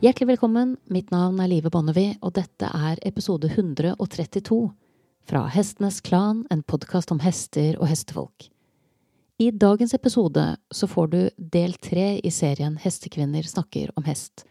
[0.00, 4.56] Hjertelig velkommen, mitt navn er Live Bonnevie, og dette er episode 132
[5.28, 8.46] fra Hestenes Klan, en podkast om hester og hestefolk.
[9.36, 14.46] I dagens episode så får du del tre i serien Hestekvinner snakker om hest,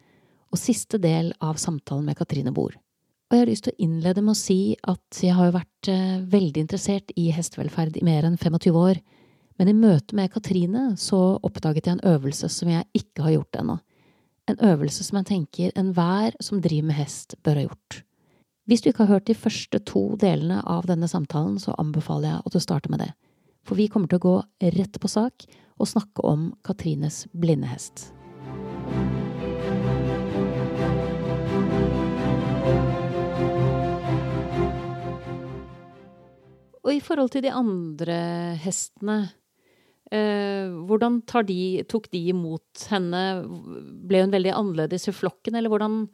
[0.54, 2.78] og siste del av samtalen med Katrine Bohr.
[2.78, 5.90] Og jeg har lyst til å innlede med å si at jeg har jo vært
[5.90, 9.02] eh, veldig interessert i hestevelferd i mer enn 25 år,
[9.58, 13.64] men i møte med Katrine så oppdaget jeg en øvelse som jeg ikke har gjort
[13.66, 13.82] ennå.
[14.50, 18.04] En øvelse som jeg tenker enhver som driver med hest, bør ha gjort.
[18.66, 22.46] Hvis du ikke har hørt de første to delene av denne samtalen, så anbefaler jeg
[22.46, 23.12] at du starter med det
[23.70, 24.38] for vi kommer til å gå
[24.78, 25.46] rett på sak
[25.80, 28.10] og snakke om Katrines blindehest.
[36.80, 38.18] Og i forhold til de andre
[38.64, 39.20] hestene,
[40.86, 43.24] hvordan de, tok de imot henne?
[44.10, 46.08] Ble hun veldig annerledes i flokken, eller hvordan,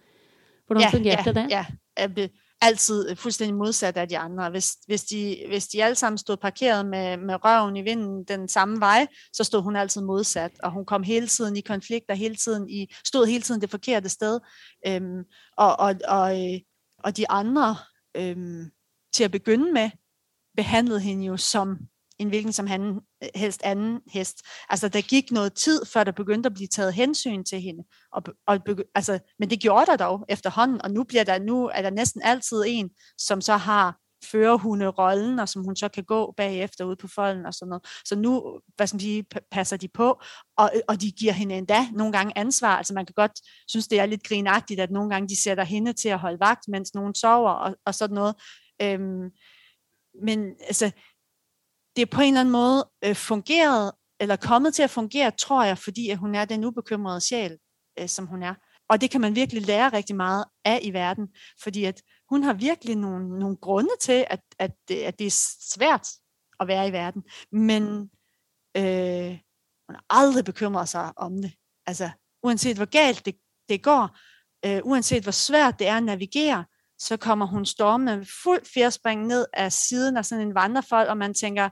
[0.67, 1.45] hvordan ja, fungerte ja, det?
[1.52, 2.28] Ja,
[2.61, 4.50] altid fuldstændig modsat af de andre.
[4.50, 8.47] Hvis, hvis, de, hvis de alle sammen stod parkeret med, med røven i vinden den
[8.47, 12.36] samme vej, så stod hun altid modsat, og hun kom hele tiden i konflikter, hele
[12.36, 14.39] tiden i, stod hele tiden det forkerte sted.
[14.88, 15.23] Øhm,
[15.58, 16.38] og, og, og,
[17.03, 17.75] og de andre,
[18.17, 18.72] øhm,
[19.14, 19.89] til at begynde med,
[20.55, 21.77] behandlede hende jo som
[22.19, 22.99] en hvilken som han
[23.35, 24.41] helst anden hest.
[24.69, 27.83] Altså, der gik noget tid, før der begyndte at blive taget hensyn til hende.
[28.11, 28.59] Og, og,
[28.95, 32.21] altså, men det gjorde der dog efterhånden, og nu, bliver der, nu er der næsten
[32.21, 33.97] altid en, som så har
[34.31, 37.86] førerhunderollen, og som hun så kan gå bagefter ud på folden og sådan noget.
[38.05, 40.21] Så nu, hvad skal man sige, passer de på,
[40.58, 42.77] og, og de giver hende endda nogle gange ansvar.
[42.77, 43.31] Altså man kan godt
[43.67, 46.67] synes, det er lidt grinagtigt, at nogle gange de sætter hende til at holde vagt,
[46.67, 48.36] mens nogen sover og, og sådan noget.
[48.81, 49.30] Øhm,
[50.23, 50.91] men altså,
[51.96, 55.64] det er på en eller anden måde øh, fungeret, eller kommet til at fungere, tror
[55.64, 57.58] jeg, fordi at hun er den ubekymrede sjæl,
[58.00, 58.54] øh, som hun er.
[58.90, 61.28] Og det kan man virkelig lære rigtig meget af i verden,
[61.64, 65.44] fordi at hun har virkelig nogle, nogle grunde til, at, at, det, at det er
[65.76, 66.08] svært
[66.60, 67.23] at være i verden.
[67.52, 67.84] Men
[68.78, 69.39] øh,
[69.88, 71.54] hun har aldrig bekymret sig om det.
[71.86, 72.10] Altså,
[72.44, 73.36] uanset hvor galt det,
[73.70, 74.17] det går,
[74.66, 76.66] øh, uanset hvor svært det er at navigere,
[76.98, 81.34] så kommer hun stormende fuld fjerspring ned af siden af sådan en vandrefold, og man
[81.34, 81.70] tænker,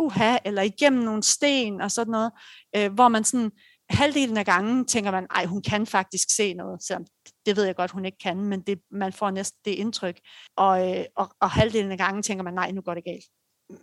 [0.00, 2.32] uha, eller igennem nogle sten og sådan noget,
[2.76, 3.50] øh, hvor man sådan
[3.90, 7.06] halvdelen af gangen tænker man, ej, hun kan faktisk se noget, selvom
[7.46, 10.20] det ved jeg godt, hun ikke kan, men det, man får næsten det indtryk.
[10.56, 13.24] Og, øh, og, og halvdelen af gangen tænker man, nej, nu går det galt.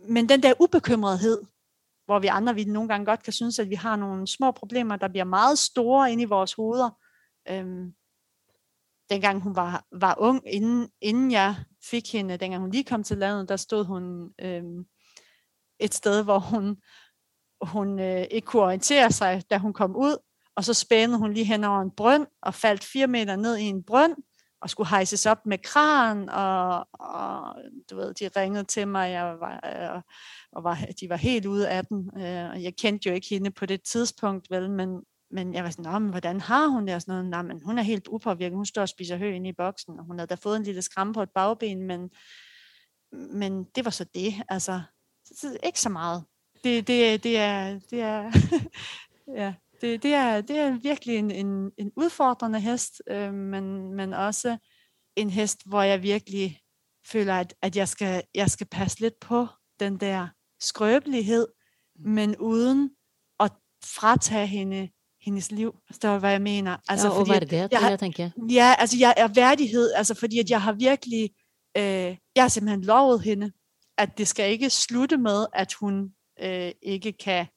[0.09, 1.41] Men den der ubekymrethed,
[2.05, 4.95] hvor vi andre vi nogle gange godt kan synes, at vi har nogle små problemer,
[4.95, 6.89] der bliver meget store inde i vores hoveder.
[7.49, 7.94] Øhm,
[9.09, 13.17] dengang hun var, var ung, inden, inden jeg fik hende, dengang hun lige kom til
[13.17, 14.85] landet, der stod hun øhm,
[15.80, 16.78] et sted, hvor hun,
[17.62, 20.18] hun øh, ikke kunne orientere sig, da hun kom ud,
[20.56, 23.64] og så spændede hun lige hen over en brønd, og faldt fire meter ned i
[23.64, 24.16] en brønd,
[24.62, 27.56] og skulle hejses op med kran, og, og
[27.90, 29.60] du ved, de ringede til mig, jeg var,
[29.96, 30.02] øh,
[30.52, 33.52] og var, de var helt ude af den, øh, og jeg kendte jo ikke hende
[33.52, 35.02] på det tidspunkt, vel, men,
[35.32, 36.96] men jeg var sådan, men hvordan har hun det?
[36.96, 37.30] Og sådan noget.
[37.30, 38.56] Nej, men hun er helt upåvirket.
[38.56, 40.82] Hun står og spiser hø inde i boksen, og hun havde da fået en lille
[40.82, 42.09] skram på et bagben, men,
[43.12, 44.34] men det var så det.
[44.50, 44.82] Altså,
[45.64, 46.24] ikke så meget.
[46.64, 48.31] Det, det, det er, det er,
[49.42, 54.14] ja, det, det, er, det er virkelig en, en, en udfordrende hest, øh, men, men
[54.14, 54.58] også
[55.16, 56.59] en hest, hvor jeg virkelig
[57.08, 59.47] føler, at, at jeg, skal, jeg skal passe lidt på
[59.80, 60.28] den der
[60.59, 61.47] skrøbelighed,
[61.96, 62.12] mm.
[62.12, 62.90] men uden
[63.40, 63.52] at
[63.84, 64.90] fratage hende
[65.22, 65.76] hendes liv.
[65.88, 66.78] Forstår du, hvad jeg mener?
[66.90, 68.30] Altså, ja, og værdighed, jeg, jeg tænker.
[68.50, 71.30] Ja, altså jeg er værdighed, altså fordi at jeg har virkelig,
[71.78, 73.52] øh, jeg har simpelthen lovet hende,
[73.97, 77.47] at det skal ikke slutte med, at hun øh, ikke kan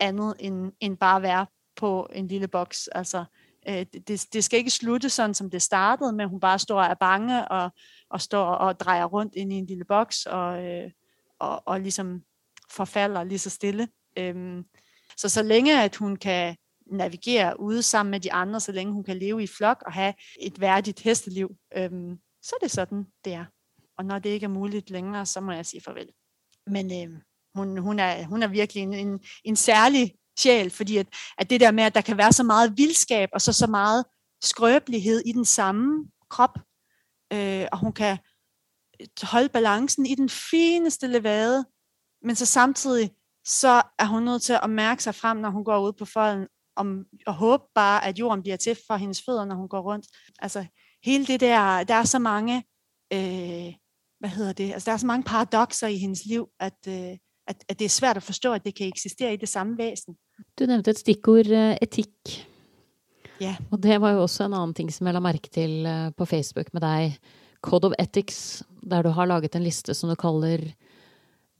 [0.00, 1.46] andet end, end bare være
[1.76, 2.88] på en lille boks.
[2.88, 3.24] Altså,
[3.68, 6.86] øh, det, det skal ikke slutte sådan, som det startede, men hun bare står og
[6.86, 7.70] er bange og,
[8.10, 10.90] og står og drejer rundt ind i en lille boks og, øh,
[11.38, 12.22] og, og ligesom
[12.70, 13.88] forfalder lige så stille.
[14.18, 14.64] Øhm,
[15.16, 16.56] så så længe at hun kan
[16.86, 20.14] navigere ude sammen med de andre, så længe hun kan leve i flok og have
[20.40, 23.44] et værdigt hesteliv, øhm, så er det sådan, det er.
[24.00, 26.08] Og når det ikke er muligt længere, så må jeg sige farvel.
[26.66, 27.20] Men øh,
[27.54, 31.06] hun, hun, er, hun er virkelig en, en, en særlig sjæl, fordi at,
[31.38, 34.04] at det der med, at der kan være så meget vildskab, og så så meget
[34.42, 36.58] skrøbelighed i den samme krop,
[37.32, 38.18] øh, og hun kan
[39.22, 41.64] holde balancen i den fineste levade,
[42.22, 43.10] men så samtidig,
[43.44, 46.46] så er hun nødt til at mærke sig frem, når hun går ud på folden,
[46.76, 50.06] om, og håbe bare, at jorden bliver til for hendes fødder, når hun går rundt.
[50.38, 50.66] Altså
[51.04, 52.64] hele det der, der er så mange
[53.12, 53.74] øh,
[54.20, 57.64] hvad hedder det, altså der er så mange paradoxer i hendes liv, at, øh, at,
[57.68, 60.14] at det er svært at forstå, at det kan eksistere i det samme væsen.
[60.58, 62.46] Du nævnte et stikord, uh, etik.
[63.40, 63.56] Ja.
[63.70, 66.24] Og det var jo også en annen ting som jeg la merke til eh, på
[66.28, 67.16] Facebook med deg.
[67.64, 70.60] Code of Ethics, der du har laget en liste som du kaller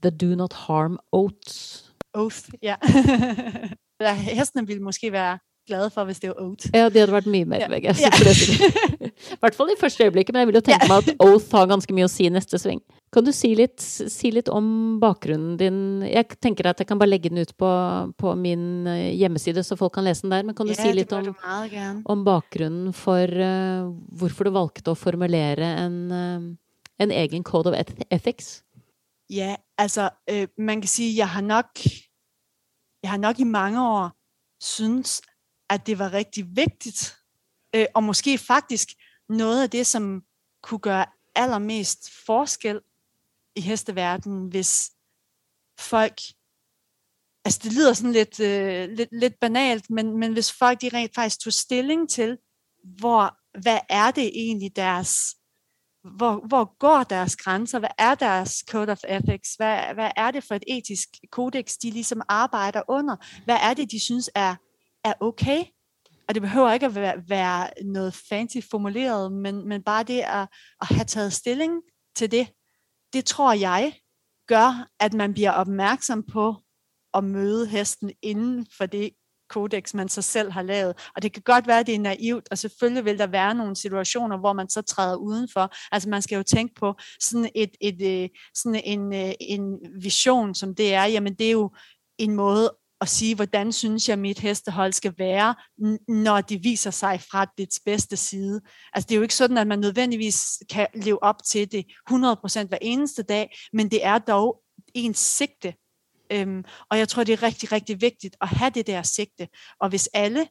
[0.03, 1.89] The Do Not Harm Oats.
[2.15, 2.77] Oath, ja.
[4.05, 4.13] ja.
[4.13, 5.39] Hestene ville måske være
[5.71, 6.67] glade for, hvis det var oat.
[6.75, 7.69] Ja, de hadde vært mye mer Ja.
[7.71, 9.11] det sikkert.
[9.31, 11.69] I hvert fall i første øyeblikket, men jeg vil jo tenke meg at Oath har
[11.71, 12.81] ganske mye å si i neste sving.
[13.13, 14.67] Kan du si litt, si litt om
[15.03, 15.79] bakgrunnen din?
[16.07, 17.71] Jeg tenker at jeg kan bare legge den ut på,
[18.21, 20.47] på min eh, hjemmeside, så folk kan lese den der.
[20.47, 23.89] Men kan du ja, si litt det om, om bakgrunnen for eh,
[24.21, 26.47] hvorfor du valgte å formulere en, eh,
[27.07, 28.61] en egen code of eth- ethics?
[29.31, 31.83] Ja, altså øh, man kan sige, jeg har nok,
[33.03, 34.09] jeg har nok i mange år
[34.63, 35.21] synes,
[35.71, 37.17] at det var rigtig vigtigt,
[37.75, 38.89] øh, og måske faktisk
[39.29, 40.23] noget af det, som
[40.63, 42.81] kunne gøre allermest forskel
[43.57, 44.91] i hesteverdenen, hvis
[45.81, 46.21] folk,
[47.45, 51.15] altså det lyder sådan lidt, øh, lidt, lidt banalt, men, men hvis folk de rent
[51.15, 52.39] faktisk tog stilling til,
[52.99, 55.37] hvor, hvad er det egentlig deres,
[56.17, 60.45] hvor, hvor går deres grænser, hvad er deres code of ethics, hvad, hvad er det
[60.45, 64.57] for et etisk kodex, de ligesom arbejder under, hvad er det, de synes er,
[65.05, 65.65] er okay,
[66.29, 70.49] og det behøver ikke at være, være noget fancy formuleret, men, men bare det at,
[70.81, 71.83] at have taget stilling
[72.17, 72.49] til det,
[73.13, 73.95] det tror jeg
[74.47, 76.55] gør, at man bliver opmærksom på
[77.15, 79.11] at møde hesten inden for det
[79.49, 81.11] kodex, man så selv har lavet.
[81.17, 83.77] Og det kan godt være, at det er naivt, og selvfølgelig vil der være nogle
[83.77, 85.75] situationer, hvor man så træder udenfor.
[85.93, 90.55] Altså man skal jo tænke på sådan, et, et, øh, sådan en, øh, en vision,
[90.55, 91.71] som det er, jamen det er jo
[92.19, 95.55] en måde at sige, hvordan synes jeg, mit hestehold skal være,
[96.09, 98.61] når de viser sig fra dets bedste side.
[98.93, 102.67] Altså det er jo ikke sådan, at man nødvendigvis kan leve op til det 100%
[102.67, 104.63] hver eneste dag, men det er dog
[104.95, 105.75] ens sigte.
[106.33, 109.49] Øhm, og jeg tror, det er rigtig, rigtig vigtigt at have det der sigte.
[109.81, 110.49] Og hvis alle,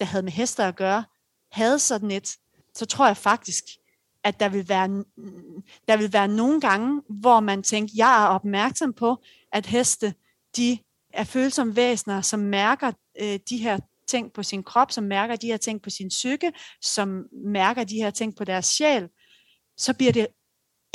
[0.00, 1.04] der havde med hester at gøre,
[1.52, 2.36] havde sådan et,
[2.74, 3.64] så tror jeg faktisk,
[4.24, 4.88] at der vil være,
[5.88, 9.16] der vil være nogle gange, hvor man tænker, jeg er opmærksom på,
[9.52, 10.14] at heste,
[10.56, 10.78] de
[11.18, 13.78] er følsomme væsener, som mærker øh, de her
[14.08, 17.96] ting på sin krop, som mærker de her ting på sin psyke, som mærker de
[17.96, 19.08] her ting på deres sjæl,
[19.76, 20.26] så bliver det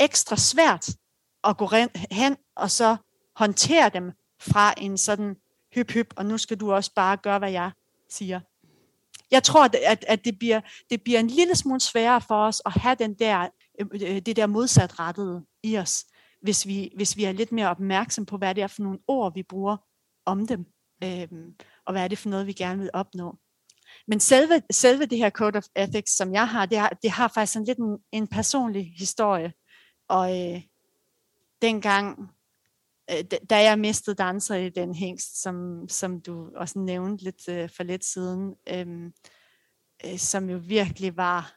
[0.00, 0.88] ekstra svært
[1.44, 1.70] at gå
[2.10, 2.96] hen og så
[3.36, 5.36] håndtere dem fra en sådan
[5.74, 7.70] hyp hyp, og nu skal du også bare gøre, hvad jeg
[8.10, 8.40] siger.
[9.30, 10.60] Jeg tror, at, at, det, bliver,
[10.90, 13.48] det bliver en lille smule sværere for os at have den der,
[13.80, 16.04] øh, øh, det der modsatrettede i os,
[16.42, 19.34] hvis vi, hvis vi er lidt mere opmærksom på, hvad det er for nogle ord,
[19.34, 19.76] vi bruger
[20.26, 20.66] om dem,
[21.04, 21.28] øh,
[21.86, 23.38] og hvad er det for noget, vi gerne vil opnå.
[24.06, 27.28] Men selve, selve det her Code of Ethics, som jeg har, det har, det har
[27.28, 29.52] faktisk sådan lidt en, en personlig historie.
[30.08, 30.62] Og øh,
[31.62, 32.30] dengang,
[33.10, 37.48] øh, da- da jeg mistede danser i den hængst, som, som du også nævnte lidt
[37.48, 39.12] øh, for lidt siden, øh,
[40.06, 41.54] øh, som jo virkelig var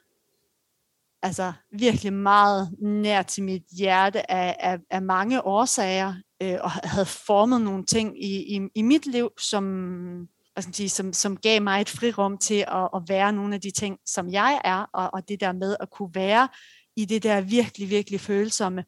[1.21, 7.05] altså virkelig meget nær til mit hjerte af, af, af mange årsager, øh, og havde
[7.05, 9.63] formet nogle ting i, i, i mit liv, som,
[10.53, 13.61] hvad skal sige, som, som gav mig et frirum til at, at være nogle af
[13.61, 16.47] de ting, som jeg er, og, og det der med at kunne være
[16.95, 18.83] i det der virkelig, virkelig følsomme,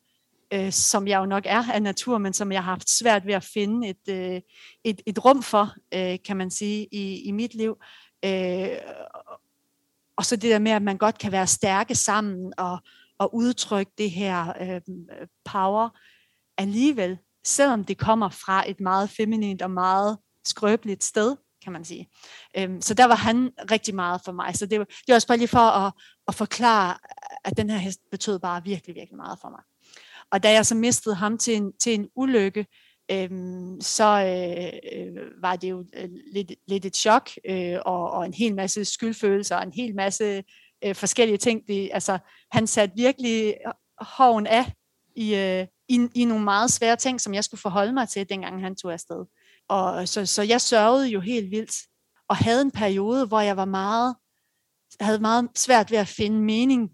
[0.53, 3.33] øh, som jeg jo nok er af natur, men som jeg har haft svært ved
[3.33, 4.41] at finde et, øh,
[4.83, 7.77] et, et rum for, øh, kan man sige, i, i mit liv.
[8.25, 8.69] Øh,
[10.17, 12.79] og så det der med, at man godt kan være stærke sammen og,
[13.17, 14.81] og udtrykke det her øh,
[15.45, 15.89] power
[16.57, 22.09] alligevel, selvom det kommer fra et meget feminint og meget skrøbeligt sted, kan man sige.
[22.57, 24.55] Øhm, så der var han rigtig meget for mig.
[24.55, 25.93] Så det, var- det var også bare lige for at,
[26.27, 26.97] at forklare,
[27.45, 29.61] at den her hest betød bare virkelig, virkelig meget for mig.
[30.31, 32.65] Og da jeg så mistede ham til en, til en ulykke,
[33.11, 38.25] øhm, så øh, øh, var det jo øh, lidt, lidt et chok, øh, og, og
[38.25, 40.43] en hel masse skyldfølelser, og en hel masse
[40.85, 41.67] øh, forskellige ting.
[41.67, 42.17] Det, altså,
[42.51, 44.73] han satte virkelig øh, hoven af
[45.15, 48.61] i, øh, i, i nogle meget svære ting, som jeg skulle forholde mig til, dengang
[48.61, 49.25] han tog afsted.
[49.69, 51.75] Og så, så jeg sørgede jo helt vildt,
[52.29, 54.15] og havde en periode, hvor jeg var meget,
[54.99, 56.89] havde meget svært ved at finde mening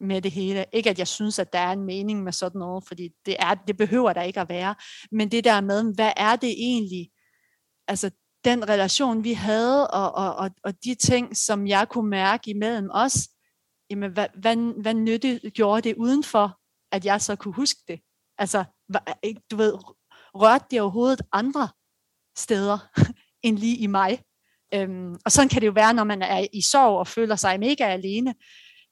[0.00, 0.64] med det hele.
[0.72, 3.54] Ikke at jeg synes, at der er en mening med sådan noget, fordi det, er,
[3.54, 4.74] det behøver der ikke at være.
[5.12, 7.10] Men det der med, hvad er det egentlig,
[7.88, 8.10] altså
[8.44, 12.88] den relation, vi havde, og, og, og, og de ting, som jeg kunne mærke imellem
[12.92, 13.28] os,
[13.90, 16.60] jamen hvad, hvad, hvad nytte gjorde det udenfor,
[16.92, 18.00] at jeg så kunne huske det?
[18.38, 18.64] Altså,
[19.24, 19.74] øh, du ved,
[20.34, 21.68] rørte det overhovedet andre
[22.38, 22.78] steder
[23.46, 24.22] end lige i mig?
[24.74, 27.60] Øhm, og sådan kan det jo være, når man er i sorg og føler sig
[27.60, 28.34] mega alene.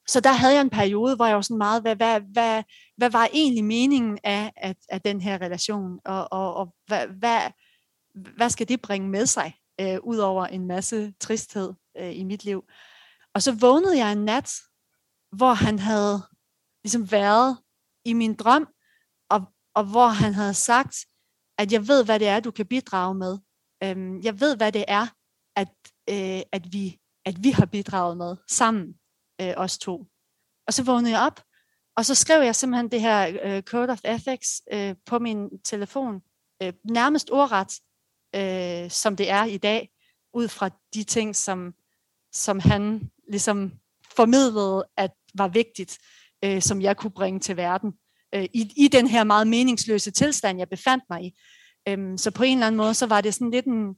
[0.09, 2.62] Så der havde jeg en periode, hvor jeg var sådan meget, hvad, hvad, hvad,
[2.97, 7.41] hvad var egentlig meningen af, af, af den her relation, og, og, og hvad, hvad,
[8.37, 9.55] hvad skal det bringe med sig?
[9.81, 12.65] øh, ud over en masse tristhed øh, i mit liv.
[13.35, 14.50] Og så vågnede jeg en nat,
[15.33, 16.23] hvor han havde
[16.85, 17.59] ligesom været
[18.05, 18.69] i min drøm,
[19.76, 20.97] og, hvor han havde sagt,
[21.59, 23.38] at jeg ved, hvad det er, du kan bidrage med.
[23.83, 25.06] Øhm, jeg ved, hvad det er,
[25.56, 25.68] at,
[26.11, 28.95] øh, at, vi, at vi har bidraget med sammen,
[29.40, 30.06] øh, os to.
[30.66, 31.42] Og så vågnede jeg op,
[31.97, 36.23] og så skrev jeg simpelthen det her øh, Code of Ethics øh, på min telefon,
[36.62, 37.73] øh, nærmest ordret,
[38.35, 39.90] øh, som det er i dag,
[40.35, 41.75] ud fra de ting, som,
[42.33, 43.73] som han ligesom
[44.16, 45.99] formidlede, at var vigtigt,
[46.45, 47.92] øh, som jeg kunne bringe til verden,
[48.37, 51.38] øh, i, i den her meget meningsløse tilstand, jeg befandt mig i.
[51.88, 53.97] Øhm, så på en eller anden måde, så var det sådan lidt en,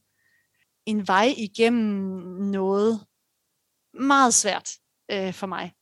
[0.86, 3.00] en vej igennem noget
[4.00, 4.70] meget svært
[5.10, 5.72] øh, for mig.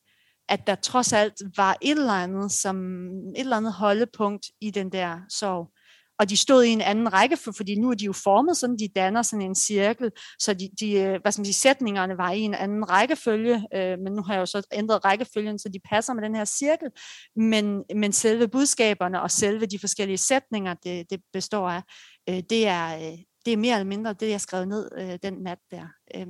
[0.49, 4.93] At der trods alt var et eller andet, som et eller andet holdepunkt i den
[4.93, 5.73] der sorg
[6.19, 8.89] og de stod i en anden række, fordi nu er de jo formet sådan, de
[8.97, 12.41] danner sådan en cirkel, så de, de øh, hvad skal man sige, sætningerne var i
[12.41, 16.15] en anden rækkefølge, øh, men nu har jeg jo så ændret rækkefølgen, så de passer
[16.15, 16.89] med den her cirkel,
[17.37, 21.83] men, men selve budskaberne og selve de forskellige sætninger, det, det består af,
[22.29, 25.35] øh, det, er, øh, det er mere eller mindre det, jeg skrev ned øh, den
[25.35, 25.87] nat der.
[26.15, 26.27] Øh,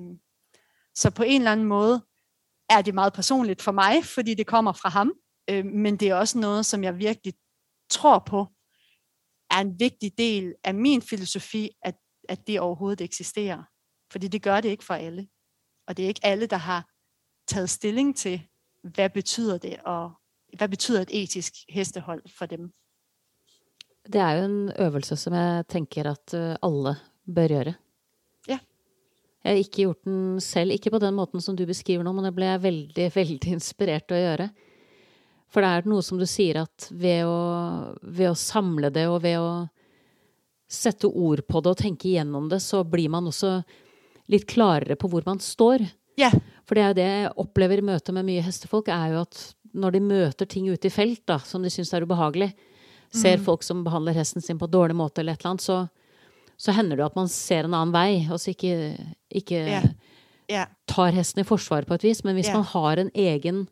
[0.95, 2.05] så på en eller anden måde
[2.71, 5.13] er det meget personligt for mig, fordi det kommer fra ham,
[5.51, 7.35] øh, men det er også noget, som jeg virkelig
[7.91, 8.47] tror på,
[9.51, 11.95] er en vigtig del af min filosofi, at,
[12.29, 13.63] at det overhovedet eksisterer.
[14.13, 15.29] Fordi det gør det ikke for alle.
[15.87, 16.91] Og det er ikke alle, der har
[17.49, 18.43] taget stilling til,
[18.83, 20.13] hvad betyder det, og
[20.57, 22.73] hvad betyder et etisk hestehold for dem.
[24.07, 26.95] Det er jo en øvelse, som jeg tænker, at øh, alle
[27.35, 27.75] bør gøre.
[28.49, 28.59] Ja.
[29.45, 32.25] Jeg har ikke gjort den selv, ikke på den måten, som du beskriver nu, men
[32.25, 34.49] det blev jeg veldig, veldig inspireret til at gøre.
[35.53, 39.23] For det er noe som du sier, at ved å, ved å samle det, og
[39.25, 39.51] ved å
[40.67, 43.61] sette ord på det og tenke igjennom det, så blir man også
[44.33, 45.85] litt klarere på hvor man står.
[46.19, 46.35] Yeah.
[46.67, 49.43] For det er jo det jeg opplever i møte med mye hestefolk, er jo at
[49.77, 52.51] når de møter ting ute i felt da, som de syns er ubehagelig,
[53.15, 53.45] ser mm.
[53.47, 56.99] folk som behandler hesten sin på dårlig måte eller et eller annet, så, så hender
[56.99, 58.97] det at man ser en annen vei, og så ikke,
[59.31, 59.89] ikke yeah.
[60.51, 60.73] Yeah.
[60.91, 62.25] tar hesten i forsvar på et vis.
[62.27, 63.67] Men hvis man har en egen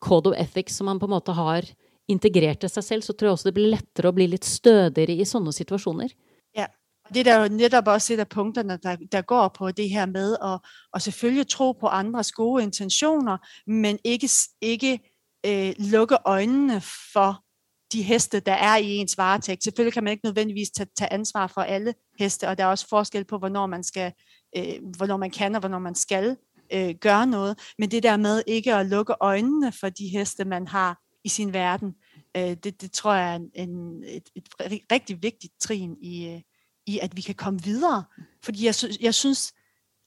[0.00, 1.68] code of ethics som man på en måte har
[2.10, 5.20] integrert til seg selv, så tror jeg også det blir lettere å bli litt stødigere
[5.20, 6.12] i sånne situasjoner.
[6.56, 6.66] Ja,
[7.14, 10.36] det er jo netop også et af punkterne, der, der går på det her med
[10.42, 10.58] at,
[10.94, 14.28] at selvfølgelig tro på andres gode intentioner, men ikke,
[14.60, 14.98] ikke
[15.46, 16.80] øh, lukke øjnene
[17.12, 17.44] for
[17.92, 19.64] de heste, der er i ens varetægt.
[19.64, 22.88] Selvfølgelig kan man ikke nødvendigvis tage, tage ansvar for alle heste, og der er også
[22.88, 24.12] forskel på, hvornår man, skal,
[24.56, 26.36] øh, hvornår man kan og hvornår man skal
[26.72, 27.58] øh, gøre noget.
[27.78, 31.52] Men det der med ikke at lukke øjnene for de heste, man har i sin
[31.52, 31.94] verden,
[32.36, 34.48] øh, det, det tror jeg er en, en, et, et
[34.92, 36.40] rigtig vigtigt trin i, øh,
[36.86, 38.04] i, at vi kan komme videre.
[38.42, 39.52] Fordi jeg, jeg, synes,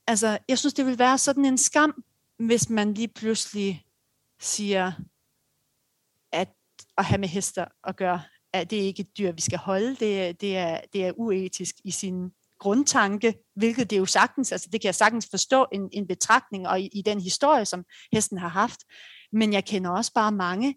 [0.06, 2.04] altså, jeg synes, det vil være sådan en skam,
[2.38, 3.84] hvis man lige pludselig
[4.40, 4.92] siger,
[6.32, 6.48] at
[6.98, 9.90] at have med hester at gøre, at det er ikke et dyr, vi skal holde.
[9.90, 12.30] Det, det, er, det er uetisk i sin
[12.64, 16.80] grundtanke, hvilket det jo sagtens, altså det kan jeg sagtens forstå en, en betragtning og
[16.80, 18.80] i, i den historie, som hesten har haft.
[19.32, 20.74] Men jeg kender også bare mange,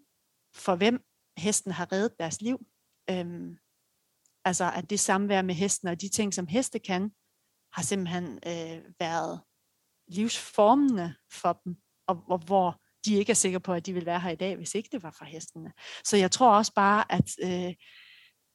[0.54, 1.00] for hvem
[1.36, 2.58] hesten har reddet deres liv.
[3.10, 3.56] Øhm,
[4.44, 7.10] altså at det samvær med hesten og de ting, som heste kan,
[7.72, 9.40] har simpelthen øh, været
[10.08, 11.76] livsformende for dem,
[12.06, 14.56] og, og hvor de ikke er sikre på, at de vil være her i dag,
[14.56, 15.72] hvis ikke det var for hestene.
[16.04, 17.74] Så jeg tror også bare, at, øh,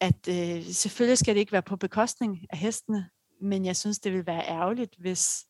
[0.00, 3.10] at øh, selvfølgelig skal det ikke være på bekostning af hestene,
[3.40, 5.44] men jeg synes, det vil være ærgerligt, hvis,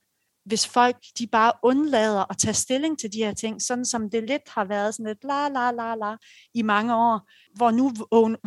[0.45, 4.23] hvis folk de bare undlader at tage stilling til de her ting, sådan som det
[4.29, 6.17] lidt har været sådan lidt la la la la
[6.55, 7.93] i mange år, hvor nu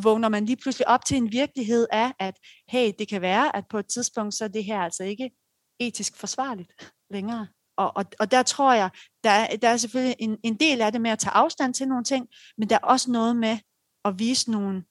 [0.03, 2.39] vågner man lige pludselig op til en virkelighed af, at
[2.69, 5.31] hey, det kan være, at på et tidspunkt, så er det her altså ikke
[5.79, 7.47] etisk forsvarligt længere.
[7.77, 8.89] Og, og, og der tror jeg,
[9.23, 12.03] der, der er selvfølgelig en, en del af det med at tage afstand til nogle
[12.03, 12.27] ting,
[12.57, 13.57] men der er også noget med
[14.05, 14.83] at vise nogle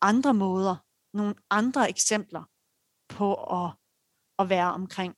[0.00, 0.76] andre måder,
[1.16, 2.42] nogle andre eksempler
[3.14, 3.70] på at,
[4.38, 5.14] at være omkring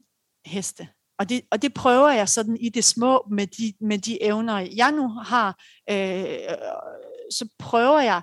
[0.46, 0.88] heste.
[1.18, 4.58] Og det, og det prøver jeg sådan i det små med de, med de evner,
[4.76, 5.62] jeg nu har.
[5.90, 6.56] Øh,
[7.30, 8.22] så prøver jeg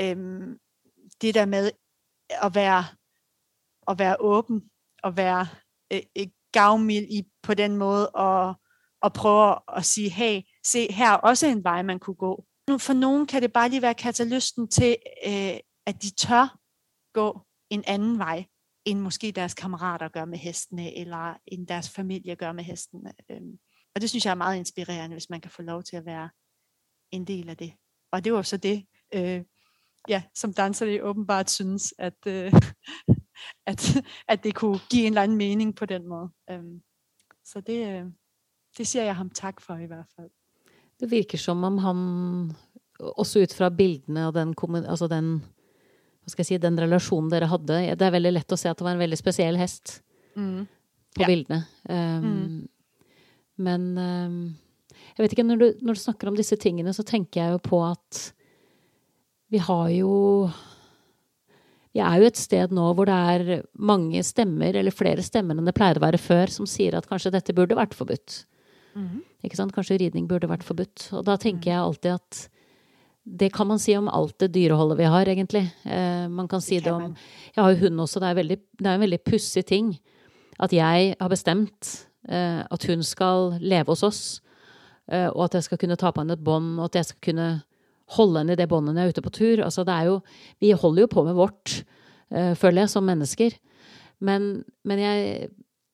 [0.00, 0.16] øh,
[1.22, 1.70] det der med
[2.28, 2.84] at være,
[3.88, 4.70] at være åben,
[5.02, 5.46] og være
[5.92, 8.54] øh, øh, gavmild i på den måde, og,
[9.02, 12.44] og prøve at sige, hey, se, her er også en vej, man kunne gå.
[12.78, 14.96] For nogen kan det bare lige være katalysten til,
[15.26, 16.58] øh, at de tør
[17.14, 18.44] gå en anden vej,
[18.90, 23.12] end måske deres kammerater gør med hestene, eller end deres familie gør med hestene.
[23.30, 23.58] Øhm,
[23.94, 26.30] og det synes jeg er meget inspirerende, hvis man kan få lov til at være
[27.10, 27.72] en del af det.
[28.12, 29.44] Og det var så det, øh,
[30.08, 32.52] ja, som danserne åbenbart synes, at, øh,
[33.70, 33.96] at,
[34.28, 36.28] at det kunne give en eller anden mening på den måde.
[36.50, 36.82] Øhm,
[37.44, 38.06] så det, øh,
[38.78, 40.30] det siger jeg ham tak for i hvert fald.
[41.00, 41.96] Det virker som om han,
[43.00, 44.54] også ut fra bildene og den,
[44.86, 45.44] altså den,
[46.20, 48.78] hva skal jeg si, den relasjonen dere hadde Det er veldig lett å se at
[48.78, 50.00] det var en veldig spesiell hest
[50.36, 50.58] mm.
[51.16, 51.28] på ja.
[51.30, 51.62] bildene.
[51.88, 52.58] Um, mm.
[53.60, 54.36] Men um,
[55.16, 57.62] jeg vet ikke, når du, når du snakker om disse tingene, så tenker jeg jo
[57.64, 58.20] på at
[59.50, 60.12] vi har jo
[61.90, 65.66] Vi er jo et sted nå hvor det er mange stemmer, eller flere stemmer enn
[65.66, 68.44] det pleide å være før, som sier at kanskje dette burde vært forbudt.
[68.94, 69.24] Mm.
[69.42, 69.74] Ikke sant?
[69.74, 71.08] Kanskje ridning burde vært forbudt.
[71.18, 72.44] Og da tenker jeg alltid at
[73.30, 75.62] det kan man si om alt det dyreholdet vi har, egentlig.
[75.84, 77.14] Eh, man kan si det om
[77.54, 78.20] Jeg har jo hund også.
[78.20, 79.92] Det er, veldig, det er en veldig pussig ting
[80.60, 81.90] at jeg har bestemt
[82.28, 84.22] eh, at hun skal leve hos oss,
[85.08, 87.24] eh, og at jeg skal kunne ta på henne et bånd, og at jeg skal
[87.30, 87.48] kunne
[88.16, 89.64] holde henne i det båndet når jeg er ute på tur.
[89.64, 90.20] Altså, det er jo
[90.60, 91.82] Vi holder jo på med vårt,
[92.34, 93.56] eh, føler jeg, som mennesker.
[94.20, 95.50] Men, men jeg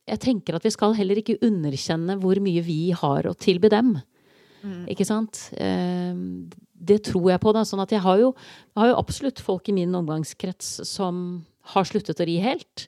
[0.07, 3.97] jeg tenker at vi skal heller ikke underkjenne hvor mye vi har å tilby dem.
[4.63, 4.85] Mm.
[4.93, 5.49] Ikke sant?
[5.59, 6.47] Ehm,
[6.79, 7.65] det tror jeg på, da.
[7.67, 8.33] Sånn at jeg har jo,
[8.75, 12.87] jeg har jo absolutt folk i min omgangskrets som har sluttet å ri helt.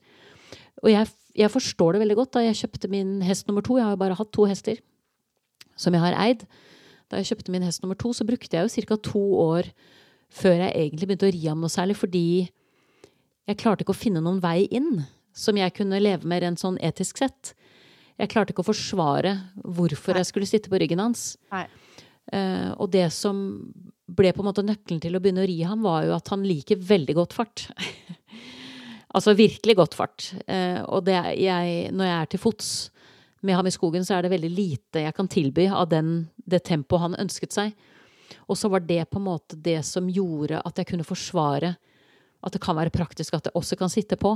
[0.85, 2.35] Og jeg, jeg, forstår det veldig godt.
[2.37, 4.81] Da jeg kjøpte min hest nummer to Jeg har jo bare hatt to hester
[5.79, 6.45] som jeg har eid.
[7.09, 8.99] Da jeg kjøpte min hest nummer to, så brukte jeg jo ca.
[9.01, 9.71] to år
[10.29, 12.51] før jeg egentlig begynte å ri ham noe særlig, fordi
[13.49, 16.77] jeg klarte ikke å finne noen vei inn som jeg kunne leve med rent sånn
[16.85, 17.55] etisk sett.
[18.19, 20.21] Jeg klarte ikke å forsvare hvorfor Nei.
[20.21, 21.39] jeg skulle sitte på ryggen hans.
[22.29, 23.41] Uh, og det som
[24.09, 26.45] ble på en måte nøkkelen til å begynne å ri ham, var jo at han
[26.47, 27.67] liker veldig godt fart.
[29.17, 30.31] altså virkelig godt fart.
[30.45, 32.71] Uh, og det, jeg, når jeg er til fots
[33.47, 36.65] med ham i skogen, så er det veldig lite jeg kan tilby av den, det
[36.67, 37.77] tempoet han ønsket seg.
[38.49, 41.77] Og så var det på en måte det som gjorde at jeg kunne forsvare
[42.39, 44.35] at det kan være praktisk at jeg også kan sitte på.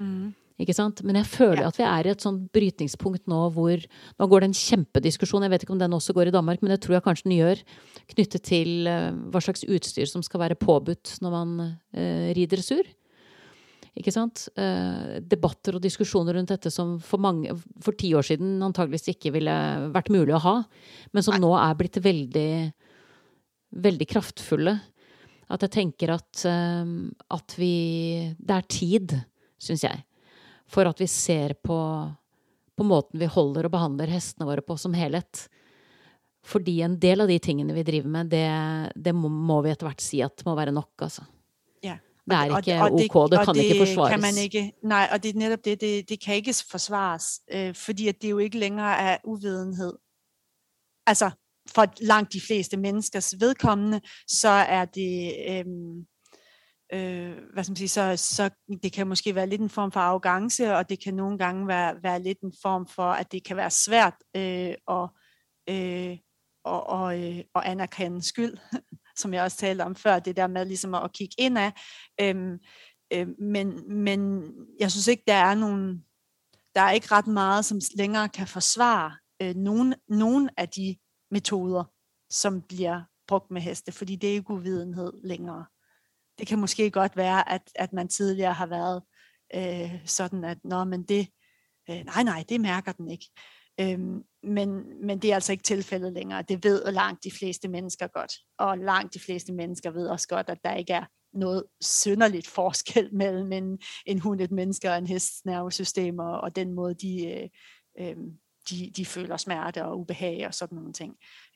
[0.00, 0.32] Mm.
[0.60, 1.00] Ikke sant?
[1.06, 4.50] Men jeg føler at vi er i et sånn brytningspunkt nå hvor Nå går det
[4.50, 7.04] en kjempediskusjon, jeg vet ikke om den også går i Danmark, men det tror jeg
[7.06, 7.60] kanskje den gjør,
[8.12, 12.84] knyttet til uh, hva slags utstyr som skal være påbudt når man uh, rir dressur.
[13.96, 14.44] Ikke sant?
[14.58, 19.32] Uh, debatter og diskusjoner rundt dette som for, mange, for ti år siden antageligvis ikke
[19.38, 19.56] ville
[19.94, 20.56] vært mulig å ha,
[21.14, 22.52] men som nå er blitt veldig,
[23.88, 24.76] veldig kraftfulle.
[25.50, 27.74] At jeg tenker at, at vi
[28.38, 29.16] Det er tid
[29.58, 30.04] syns jeg.
[30.70, 31.78] For at vi ser på,
[32.76, 35.48] på måten vi holder og behandler hestene våre på som helhet.
[36.46, 38.46] Fordi en del av de tingene vi driver med, det,
[38.96, 41.26] det må, må, vi etter hvert si at må være nok, altså.
[41.84, 41.98] Ja.
[42.30, 44.10] Det er ikke og, og, ok, det kan det ikke forsvares.
[44.12, 47.74] Kan man ikke, nej, og det er netop det, det, det kan ikke forsvares, øh,
[47.74, 49.92] fordi at det jo ikke længere er uvidenhed.
[51.06, 51.30] Altså,
[51.68, 55.64] for langt de fleste menneskers vedkommende, så er det, øh,
[56.92, 58.50] øh, hvad skal man sige, så, så
[58.82, 62.02] det kan måske være lidt en form for arrogance, og det kan nogle gange være,
[62.02, 65.08] være lidt en form for, at det kan være svært øh, at,
[65.68, 66.18] øh,
[66.64, 68.56] og, og, øh, og anerkende skyld,
[69.20, 71.72] som jeg også talte om før, det der med ligesom at, at kigge ind af.
[72.20, 72.58] Øhm,
[73.12, 74.50] øh, men, men
[74.80, 76.04] jeg synes ikke, der er nogen,
[76.74, 80.96] der er ikke ret meget, som længere kan forsvare øh, nogen, nogen af de
[81.30, 81.84] metoder,
[82.30, 85.64] som bliver brugt med heste, fordi det er ikke uvidenhed længere
[86.40, 89.02] det kan måske godt være, at, at man tidligere har været
[89.54, 91.28] øh, sådan, at Nå, men det,
[91.90, 93.26] øh, nej, nej, det mærker den ikke.
[93.80, 96.42] Øhm, men, men det er altså ikke tilfældet længere.
[96.42, 98.32] Det ved langt de fleste mennesker godt.
[98.58, 103.14] Og langt de fleste mennesker ved også godt, at der ikke er noget synderligt forskel
[103.22, 107.26] mellem en, en hund, et menneske og en hests nervesystem, og, og den måde, de,
[107.26, 107.48] øh,
[108.00, 108.16] øh,
[108.70, 111.14] de, de føler smerte og ubehag og sådan nogle ting.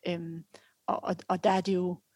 [0.09, 0.45] Øhm,
[0.87, 2.14] og, og, og der er det jo Øh,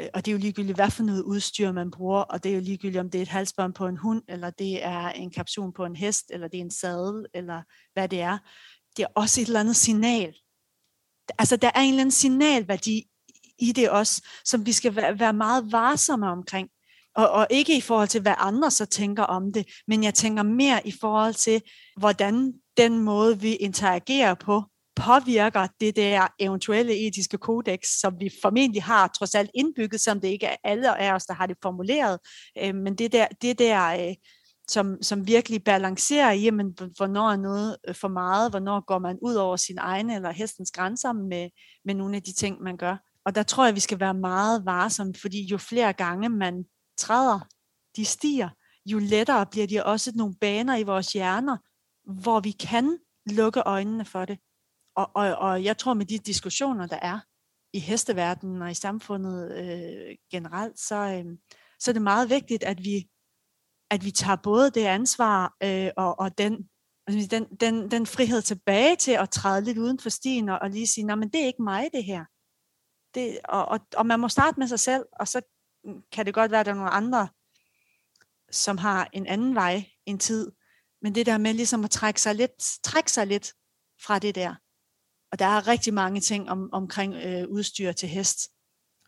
[0.00, 2.54] Øh, og det er jo ligegyldigt, hvad for noget udstyr man bruger, og det er
[2.54, 5.72] jo ligegyldigt, om det er et halsbånd på en hund, eller det er en kapsjon
[5.72, 8.38] på en hest, eller det er en sadel, eller hvad det er.
[8.96, 10.34] Det er også et eller andet signal.
[11.38, 13.04] Altså, der er en eller anden signalværdi
[13.58, 16.68] i det også, som vi skal være meget varsomme omkring.
[17.14, 20.42] Og, og ikke i forhold til, hvad andre så tænker om det, men jeg tænker
[20.42, 21.62] mere i forhold til,
[21.96, 24.62] hvordan den måde, vi interagerer på,
[24.96, 30.28] påvirker det der eventuelle etiske kodex, som vi formentlig har trods alt indbygget, som det
[30.28, 32.18] ikke er alle af os, der har det formuleret,
[32.58, 34.14] øh, men det der, det der øh,
[34.68, 39.34] som, som virkelig balancerer, jamen, hvornår er noget øh, for meget, hvornår går man ud
[39.34, 41.48] over sin egne eller hestens grænser med,
[41.84, 42.96] med nogle af de ting, man gør.
[43.24, 46.64] Og der tror jeg, vi skal være meget varsomme, fordi jo flere gange man
[46.98, 47.40] træder,
[47.96, 48.48] de stiger,
[48.86, 51.56] jo lettere bliver de også nogle baner i vores hjerner,
[52.22, 54.38] hvor vi kan lukke øjnene for det.
[54.96, 57.20] Og, og, og jeg tror med de diskussioner, der er
[57.72, 61.36] i hesteverdenen og i samfundet øh, generelt, så, øh,
[61.78, 63.08] så er det meget vigtigt, at vi,
[63.90, 66.70] at vi tager både det ansvar øh, og, og den,
[67.06, 70.70] altså den, den, den frihed tilbage til at træde lidt uden for stien og, og
[70.70, 72.24] lige sige, nej, men det er ikke mig det her.
[73.14, 75.40] Det, og, og, og man må starte med sig selv, og så
[76.12, 77.28] kan det godt være, at der er nogle andre,
[78.50, 80.52] som har en anden vej en tid.
[81.02, 83.52] Men det der med ligesom at trække sig lidt, trække sig lidt
[84.04, 84.54] fra det der.
[85.32, 88.38] Og der er rigtig mange ting om, omkring øh, udstyr til hest,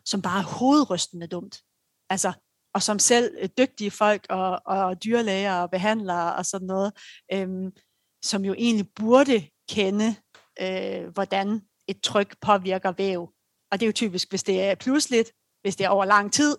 [0.05, 1.61] som bare er hovedrystende dumt.
[2.09, 2.33] Altså,
[2.73, 6.93] og som selv øh, dygtige folk og, og dyrlæger og behandlere og sådan noget,
[7.33, 7.47] øh,
[8.23, 10.15] som jo egentlig burde kende,
[10.61, 13.33] øh, hvordan et tryk påvirker væv.
[13.71, 16.57] Og det er jo typisk, hvis det er pludseligt, hvis det er over lang tid,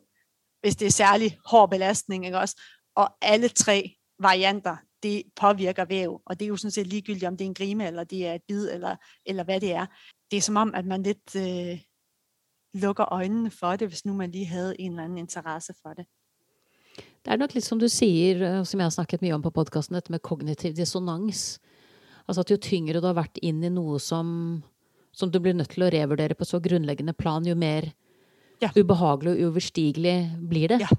[0.61, 2.63] hvis det er særlig hård belastning, ikke også?
[2.97, 4.77] Og alle tre varianter,
[5.07, 7.87] det påvirker væv, og det er jo sådan set ligegyldigt, om det er en grime,
[7.87, 9.87] eller det er et bid, eller, eller hvad det er.
[10.31, 11.79] Det er som om, at man lidt øh,
[12.75, 16.07] lukker øjnene for det, hvis nu man lige havde en eller anden interesse for det.
[16.97, 19.95] Det er nok lidt som du siger, som jeg har snakket mye om på podcasten,
[19.95, 21.61] dette med kognitiv dissonans.
[22.29, 24.29] Altså at jo tyngre du har vært inn i noe som,
[25.13, 27.91] som du blir nødt til å revurdere på så grundlæggende plan, jo mer
[28.63, 28.71] ja.
[28.77, 30.17] ubehagelig og uoverstigelig
[30.49, 30.81] blir det.
[30.87, 30.91] Ja.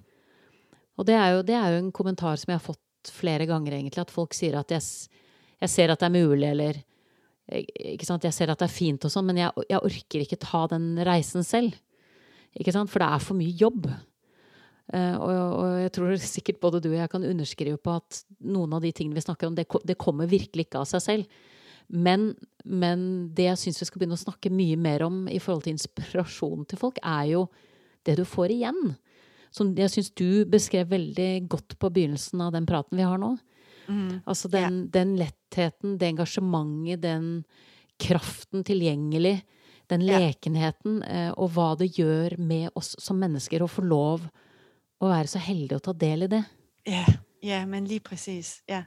[0.98, 3.78] Og det er, jo, det er jo en kommentar som jeg har fått flere ganger,
[3.78, 4.04] egentlig.
[4.04, 4.84] At folk sier at jeg,
[5.62, 6.82] jeg ser at det er mulig, eller
[7.48, 8.26] ikke sant?
[8.28, 10.92] Jeg ser at det er fint og sånn, men jeg, jeg, orker ikke ta den
[11.08, 11.78] reisen selv.
[12.58, 12.92] Ikke sant?
[12.92, 13.88] For det er for mye jobb.
[14.88, 18.78] Uh, og, og, jeg tror sikkert både du og jeg kan underskrive på at noen
[18.78, 21.42] av de tingene vi snakker om, det, det kommer virkelig ikke av seg selv.
[21.88, 22.30] Men,
[22.68, 23.02] men
[23.36, 26.68] det jeg syns vi skal begynne å snakke mye mer om i forhold til inspirasjonen
[26.68, 27.46] til folk, er jo
[28.08, 28.82] det du får igjen
[29.52, 33.36] som jeg syns du beskrev veldig godt på begynnelsen av den praten vi har nå.
[33.88, 34.20] Mm.
[34.28, 34.90] Altså den, yeah.
[34.94, 37.30] den, lettheten, det engasjementet, den
[38.02, 39.40] kraften tilgjengelig,
[39.90, 44.28] den lekenheten, eh, og hva det gjør med oss som mennesker å få lov
[45.00, 46.44] å være så heldige å ta del i det.
[46.88, 47.06] Ja,
[47.46, 48.60] ja men lige præcis.
[48.68, 48.84] Ja.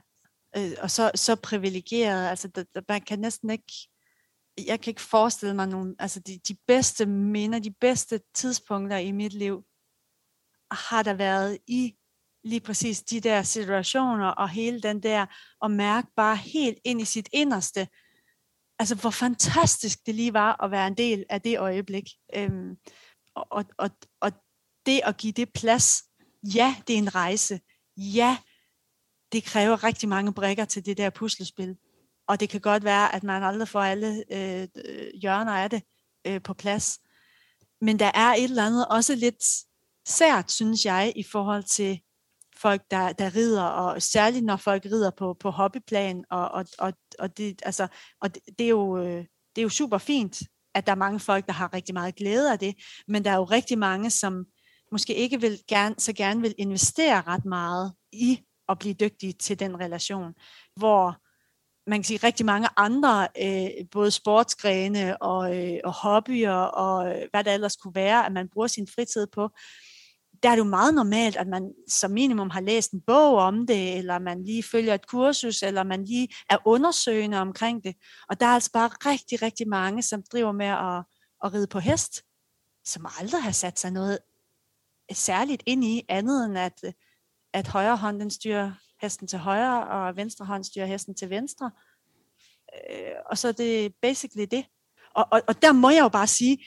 [0.55, 2.29] Øh, og så, så privilegeret.
[2.29, 2.51] Altså,
[2.87, 3.87] man kan næsten ikke
[4.57, 9.11] jeg kan ikke forestille mig nogle, altså de, de bedste minder, de bedste tidspunkter i
[9.11, 9.63] mit liv,
[10.71, 11.95] har der været i
[12.43, 15.25] lige præcis de der situationer og hele den der,
[15.61, 17.87] og mærke bare helt ind i sit inderste,
[18.79, 22.09] altså hvor fantastisk det lige var at være en del af det øjeblik.
[22.35, 22.75] Øhm,
[23.35, 24.31] og, og, og
[24.85, 26.03] det at give det plads,
[26.55, 27.59] ja, det er en rejse.
[27.97, 28.37] Ja,
[29.31, 31.77] det kræver rigtig mange brikker til det der puslespil.
[32.27, 34.67] Og det kan godt være, at man aldrig får alle øh,
[35.21, 35.83] hjørner af det
[36.27, 36.99] øh, på plads.
[37.81, 39.43] Men der er et eller andet også lidt
[40.07, 42.01] sært, synes jeg, i forhold til
[42.57, 46.93] folk, der, der rider, og særligt når folk rider på, på hobbyplan, og, og, og,
[47.19, 47.87] og, det, altså,
[48.21, 50.41] og det, det, er jo, øh, det er jo super fint,
[50.75, 52.75] at der er mange folk, der har rigtig meget glæde af det,
[53.07, 54.45] men der er jo rigtig mange, som
[54.91, 59.59] måske ikke vil gerne, så gerne vil investere ret meget i at blive dygtige til
[59.59, 60.33] den relation,
[60.75, 61.21] hvor
[61.89, 67.27] man kan sige rigtig mange andre, øh, både sportsgrene og, øh, og hobbyer og øh,
[67.31, 69.49] hvad der ellers kunne være, at man bruger sin fritid på,
[70.43, 73.67] der er det jo meget normalt, at man som minimum har læst en bog om
[73.67, 77.95] det, eller man lige følger et kursus, eller man lige er undersøgende omkring det.
[78.29, 81.03] Og der er altså bare rigtig, rigtig mange, som driver med at,
[81.43, 82.21] at ride på hest,
[82.85, 84.19] som aldrig har sat sig noget
[85.13, 86.81] særligt ind i, andet end at,
[87.53, 91.71] at højre hånd den styrer hesten til højre, og venstre hånd styrer hesten til venstre.
[92.89, 94.65] Øh, og så er det basically det.
[95.15, 96.65] Og, og, og der må jeg jo bare sige,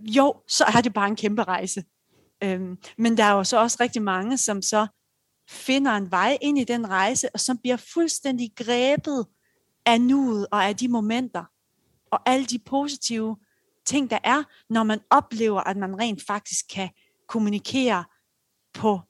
[0.00, 1.84] jo, så er det bare en kæmpe rejse.
[2.44, 4.86] Øhm, men der er jo så også rigtig mange, som så
[5.50, 9.26] finder en vej ind i den rejse, og som bliver fuldstændig grebet
[9.86, 11.44] af nuet og af de momenter,
[12.10, 13.36] og alle de positive
[13.86, 16.90] ting, der er, når man oplever, at man rent faktisk kan
[17.28, 18.04] kommunikere
[18.74, 19.00] på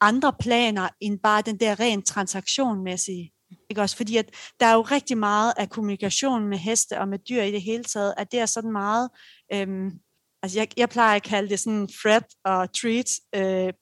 [0.00, 3.32] andre planer, end bare den der rent transaktionmæssige.
[3.70, 3.96] Ikke også?
[3.96, 7.52] Fordi at der er jo rigtig meget af kommunikation med heste og med dyr i
[7.52, 9.10] det hele taget, at det er sådan meget
[9.52, 9.90] øhm,
[10.42, 13.72] altså jeg, jeg plejer at kalde det sådan threat og Treat, øh,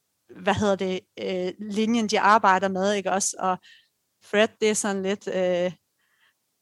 [0.42, 3.36] hvad hedder det, øh, linjen de arbejder med, ikke også?
[3.38, 3.58] Og
[4.24, 5.72] threat, det er sådan lidt, øh,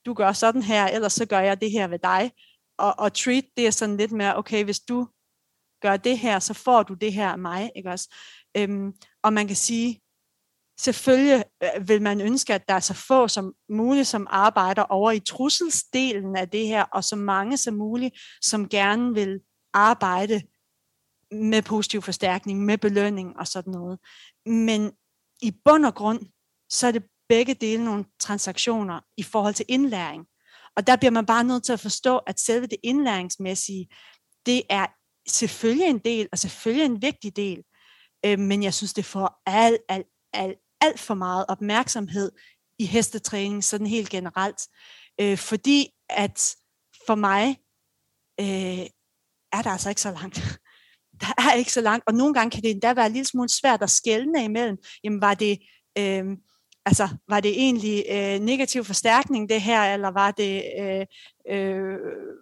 [0.06, 2.32] du gør sådan her, ellers så gør jeg det her ved dig.
[2.78, 5.08] Og, og Treat, det er sådan lidt mere, okay, hvis du
[5.82, 8.14] gør det her, så får du det her af mig, ikke også?
[8.56, 10.00] Øhm, og man kan sige,
[10.80, 15.10] selvfølgelig øh, vil man ønske, at der er så få som muligt, som arbejder over
[15.10, 19.40] i trusselsdelen af det her, og så mange som muligt, som gerne vil
[19.74, 20.42] arbejde
[21.30, 23.98] med positiv forstærkning, med belønning og sådan noget.
[24.46, 24.92] Men
[25.42, 26.20] i bund og grund,
[26.70, 30.26] så er det begge dele nogle transaktioner i forhold til indlæring.
[30.76, 33.88] Og der bliver man bare nødt til at forstå, at selve det indlæringsmæssige,
[34.46, 34.86] det er
[35.28, 37.62] selvfølgelig en del, og selvfølgelig en vigtig del,
[38.24, 42.32] øh, men jeg synes, det får alt, alt, alt, alt for meget opmærksomhed
[42.78, 44.60] i hestetræning, sådan helt generelt.
[45.20, 46.56] Øh, fordi at
[47.06, 47.56] for mig
[48.40, 48.86] øh,
[49.52, 50.42] er der altså ikke så langt.
[51.20, 53.48] Der er ikke så langt, og nogle gange kan det endda være en lille smule
[53.48, 54.76] svært at skælne imellem.
[55.04, 55.58] Jamen var det,
[55.98, 56.24] øh,
[56.86, 61.06] altså, var det egentlig øh, negativ forstærkning det her, eller var det øh,
[61.50, 61.98] øh,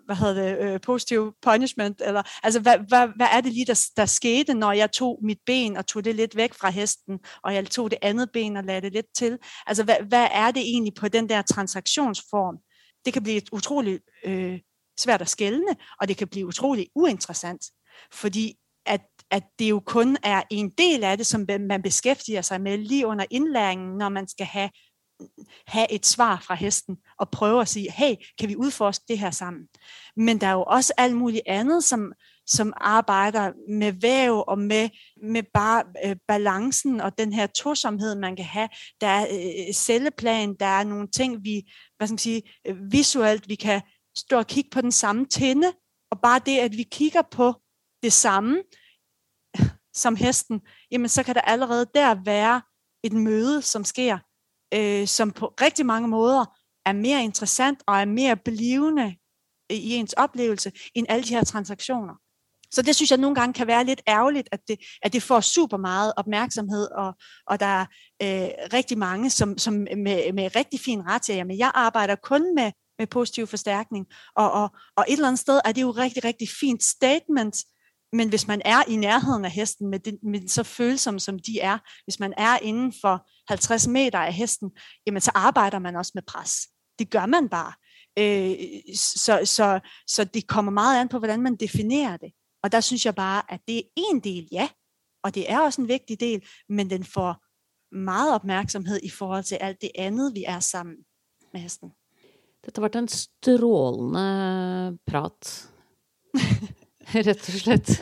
[0.07, 3.90] hvad hedder det, øh, positiv punishment, eller altså hvad, hvad, hvad er det lige, der,
[3.97, 7.55] der skete, når jeg tog mit ben og tog det lidt væk fra hesten, og
[7.55, 9.38] jeg tog det andet ben og lagde det lidt til.
[9.66, 12.57] Altså hvad, hvad er det egentlig på den der transaktionsform?
[13.05, 14.59] Det kan blive utroligt øh,
[14.99, 17.65] svært at skælne, og det kan blive utroligt uinteressant,
[18.13, 18.55] fordi
[18.87, 22.79] at, at det jo kun er en del af det, som man beskæftiger sig med
[22.79, 24.71] lige under indlæringen, når man skal have
[25.67, 29.31] have et svar fra hesten og prøve at sige, hey, kan vi udforske det her
[29.31, 29.63] sammen?
[30.17, 32.13] Men der er jo også alt muligt andet, som,
[32.47, 34.89] som arbejder med væv og med,
[35.23, 38.69] med bare øh, balancen og den her tosomhed, man kan have.
[39.01, 41.63] Der er øh, øh celleplan, der er nogle ting, vi
[41.97, 43.83] hvad skal man sige, øh, visuelt, vi kan
[44.17, 45.73] stå og kigge på den samme tinde,
[46.11, 47.55] og bare det, at vi kigger på
[48.03, 48.63] det samme
[49.95, 52.63] som hesten, jamen så kan der allerede der være
[53.05, 54.19] et møde, som sker,
[54.75, 56.45] øh, som på rigtig mange måder
[56.87, 59.17] er mere interessant og er mere blivende
[59.71, 62.15] i ens oplevelse end alle de her transaktioner.
[62.71, 65.41] Så det synes jeg nogle gange kan være lidt ærgerligt, at det, at det får
[65.41, 67.15] super meget opmærksomhed, og,
[67.47, 67.87] og der er
[68.23, 72.55] øh, rigtig mange, som, som med, med rigtig fin ret siger, jamen jeg arbejder kun
[72.55, 74.07] med, med positiv forstærkning,
[74.37, 77.57] og, og, og et eller andet sted er det jo rigtig, rigtig fint statement,
[78.13, 81.61] men hvis man er i nærheden af hesten, med, det, med så følsomme som de
[81.61, 84.71] er, hvis man er inden for 50 meter af hesten,
[85.07, 86.57] jamen så arbejder man også med pres.
[86.99, 87.73] Det gør man bare.
[88.19, 88.57] Øh,
[88.97, 92.33] så, så, så det kommer meget an på, hvordan man definerer det.
[92.63, 94.69] Og der synes jeg bare, at det er en del, ja,
[95.25, 97.47] og det er også en vigtig del, men den får
[97.97, 100.97] meget opmærksomhed i forhold til alt det andet, vi er sammen
[101.53, 101.91] med hesten.
[102.67, 104.27] Dette har vært en strålende
[105.07, 105.51] prat.
[107.15, 107.93] Rett og slett.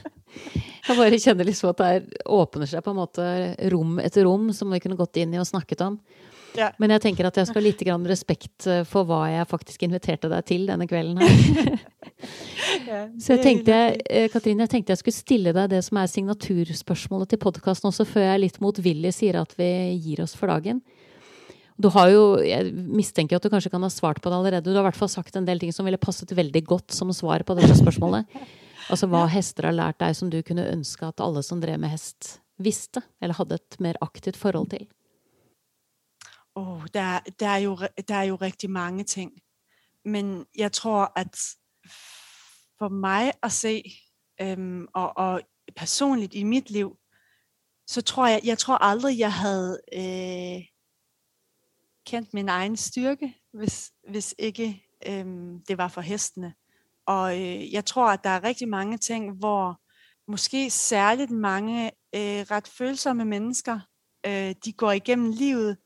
[0.85, 3.27] Jeg bare kjenner liksom at det åpner seg på en måte
[3.72, 5.98] rom etter rom som vi kunne gått inn i og snakket om.
[6.55, 6.70] Ja.
[6.79, 10.31] Men jeg tenker at jeg skal ha litt respekt eh, for hva jeg faktisk inviterte
[10.31, 11.81] deg til denne kvelden her.
[13.20, 17.33] Så jeg tenkte, eh, Katrine, jeg tenkte jeg skulle stille deg det som er signaturspørsmålet
[17.33, 20.81] til podkasten også, før jeg litt motvillig sier at vi gir oss for dagen.
[21.74, 24.70] Du har jo, Jeg mistenker at du kanskje kan ha svart på det allerede.
[24.70, 27.10] Du har i hvert fall sagt en del ting som ville passet veldig godt som
[27.12, 28.26] svar på dette spørsmålet.
[28.92, 31.88] Altså hva hester har lært deg som du kunne ønske at alle som drev med
[31.88, 34.84] hest, visste, eller hadde et mer aktivt forhold til?
[36.54, 39.32] Oh, der, der, er jo, der er jo rigtig mange ting.
[40.04, 41.32] Men jeg tror, at
[42.78, 43.82] for mig at se,
[44.40, 45.40] øhm, og, og
[45.76, 46.96] personligt i mit liv,
[47.87, 50.73] så tror jeg, jeg tror aldrig, jeg havde øh,
[52.06, 56.54] kendt min egen styrke, hvis, hvis ikke øhm, det var for hestene.
[57.06, 59.80] Og øh, jeg tror, at der er rigtig mange ting, hvor
[60.30, 63.80] måske særligt mange øh, ret følsomme mennesker,
[64.26, 65.76] øh, de går igennem livet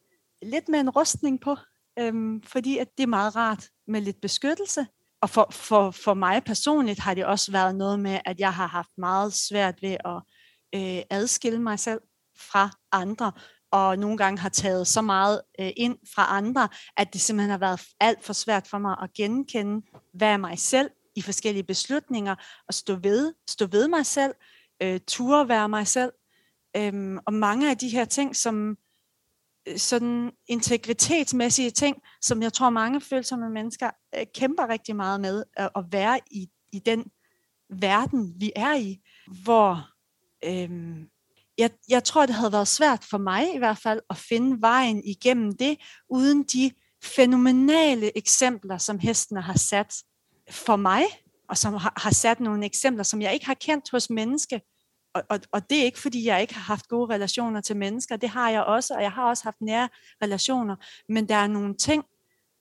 [0.42, 1.56] lidt med en rustning på,
[1.98, 4.86] øh, fordi at det er meget rart med lidt beskyttelse.
[5.20, 8.66] Og for, for, for mig personligt har det også været noget med, at jeg har
[8.66, 10.22] haft meget svært ved at
[10.74, 12.00] øh, adskille mig selv
[12.50, 13.32] fra andre,
[13.70, 17.58] og nogle gange har taget så meget øh, ind fra andre, at det simpelthen har
[17.58, 22.34] været alt for svært for mig at genkende, hvad er mig selv, i forskellige beslutninger,
[22.68, 24.34] og stå ved, stå ved mig selv,
[24.82, 26.12] øh, ture være mig selv,
[26.76, 28.76] øhm, og mange af de her ting, som
[29.68, 35.44] øh, sådan integritetsmæssige ting, som jeg tror mange følsomme mennesker øh, kæmper rigtig meget med,
[35.56, 37.04] at, at være i, i den
[37.70, 38.98] verden, vi er i,
[39.44, 39.88] hvor
[40.44, 41.08] øhm,
[41.58, 45.04] jeg, jeg tror, det havde været svært for mig i hvert fald at finde vejen
[45.04, 45.78] igennem det,
[46.10, 46.70] uden de
[47.04, 49.94] fænomenale eksempler, som hestene har sat
[50.50, 51.04] for mig,
[51.48, 54.60] og som har, har sat nogle eksempler, som jeg ikke har kendt hos menneske.
[55.14, 58.16] Og, og, og det er ikke, fordi jeg ikke har haft gode relationer til mennesker.
[58.16, 59.88] Det har jeg også, og jeg har også haft nære
[60.22, 60.76] relationer.
[61.08, 62.04] Men der er nogle ting,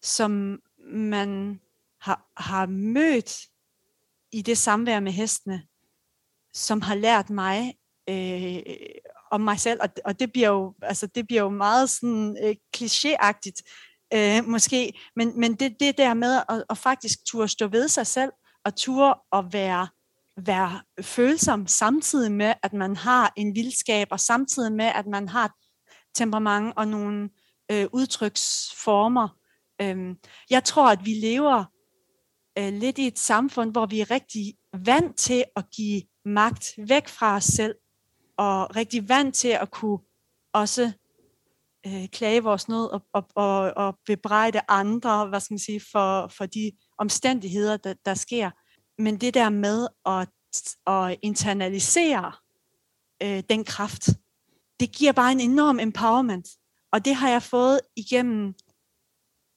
[0.02, 0.60] som
[0.92, 1.60] man
[2.02, 3.38] har, har mødt
[4.32, 5.64] i det samvær med hestene,
[6.54, 7.77] som har lært mig
[8.10, 8.62] øh,
[9.32, 12.56] om mig selv, og, og det bliver jo, altså det bliver jo meget sådan øh,
[12.78, 13.62] klichéagtigt,
[14.14, 18.08] øh, måske, men, men det, det der med at, at faktisk turde stå ved sig
[18.08, 18.32] selv,
[18.66, 19.88] og turde at være,
[20.46, 25.52] være følsom, samtidig med, at man har en vildskab, og samtidig med, at man har
[26.16, 27.30] temperament og nogle
[27.72, 29.28] øh, udtryksformer.
[29.82, 30.16] Øh,
[30.50, 31.66] jeg tror, at vi lever
[32.58, 34.54] øh, lidt i et samfund, hvor vi er rigtig
[34.86, 37.76] vant til at give magt væk fra os selv,
[38.38, 40.00] og rigtig vant til at kunne
[40.54, 40.92] også
[41.86, 46.28] øh, klage vores nød og, og, og, og bebrejde andre, hvad skal man sige, for,
[46.28, 48.52] for de omstændigheder, der, der sker.
[49.02, 50.30] Men det der med at,
[50.88, 52.32] at internalisere
[53.24, 54.10] øh, den kraft,
[54.80, 56.48] det giver bare en enorm empowerment.
[56.92, 58.54] Og det har jeg fået igennem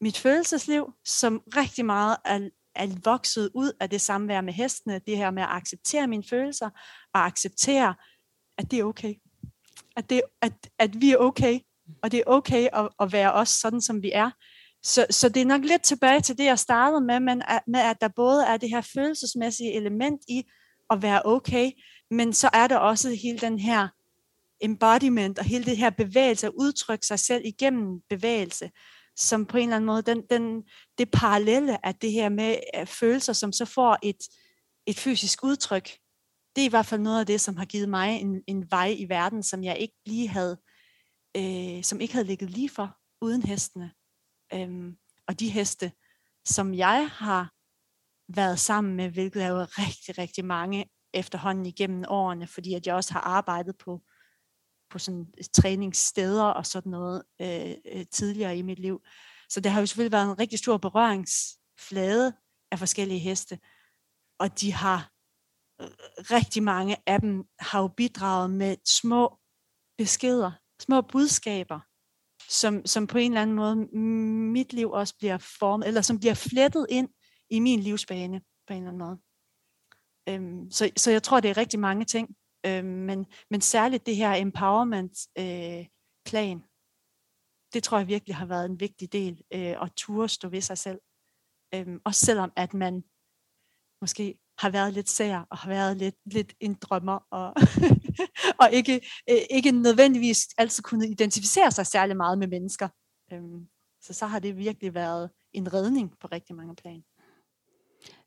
[0.00, 5.16] mit følelsesliv, som rigtig meget er, er vokset ud af det samvær med hestene, det
[5.16, 6.70] her med at acceptere mine følelser,
[7.14, 7.94] og acceptere,
[8.60, 9.14] at det er okay.
[9.96, 11.58] At, det, at, at vi er okay,
[12.02, 14.30] og det er okay at, at være os sådan, som vi er.
[14.82, 17.80] Så, så det er nok lidt tilbage til det, jeg startede med, men at, med
[17.80, 20.42] at der både er det her følelsesmæssige element i
[20.90, 21.70] at være okay,
[22.10, 23.88] men så er der også hele den her
[24.60, 28.70] embodiment og hele det her bevægelse, at udtrykke sig selv igennem bevægelse,
[29.16, 30.62] som på en eller anden måde, den, den,
[30.98, 34.16] det parallelle af det her med følelser, som så får et,
[34.86, 35.90] et fysisk udtryk,
[36.56, 38.94] det er i hvert fald noget af det, som har givet mig en, en vej
[38.98, 40.60] i verden, som jeg ikke lige havde,
[41.36, 43.92] øh, som ikke havde ligget lige for uden hestene.
[44.54, 45.92] Øhm, og de heste,
[46.44, 47.52] som jeg har
[48.28, 52.94] været sammen med, hvilket er jo rigtig, rigtig mange efterhånden igennem årene, fordi at jeg
[52.94, 54.02] også har arbejdet på,
[54.90, 59.02] på sådan træningssteder og sådan noget øh, øh, tidligere i mit liv.
[59.48, 62.32] Så det har jo selvfølgelig været en rigtig stor berøringsflade
[62.70, 63.58] af forskellige heste,
[64.38, 65.12] og de har
[66.30, 69.38] rigtig mange af dem har jo bidraget med små
[69.98, 71.80] beskeder, små budskaber,
[72.48, 73.76] som, som på en eller anden måde
[74.52, 77.08] mit liv også bliver formet, eller som bliver flettet ind
[77.50, 79.18] i min livsbane på en eller anden måde.
[80.28, 84.16] Øhm, så, så jeg tror, det er rigtig mange ting, øhm, men, men særligt det
[84.16, 86.62] her empowerment-plan, øh,
[87.74, 90.78] det tror jeg virkelig har været en vigtig del, øh, at turde stå ved sig
[90.78, 91.00] selv.
[91.74, 93.04] Øhm, også selvom at man
[94.00, 97.54] måske har været lidt sær og har været lidt, lidt en drømmer og,
[98.62, 102.88] og ikke, øh, ikke nødvendigvis altid kunne identificere sig særlig meget med mennesker.
[103.32, 103.66] Øhm,
[104.02, 107.02] så så har det virkelig været en redning på rigtig mange plan.